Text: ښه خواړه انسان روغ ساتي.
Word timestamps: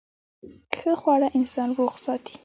ښه 0.77 0.91
خواړه 1.01 1.27
انسان 1.37 1.69
روغ 1.79 1.93
ساتي. 2.03 2.35